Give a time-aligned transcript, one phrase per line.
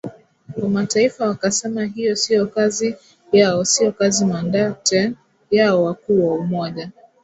[0.61, 2.95] wa Mataifa wakasema hiyo sio kazi
[3.31, 3.93] yao sio
[4.27, 5.11] mandate
[5.51, 6.91] yao Wakuu wa Umoja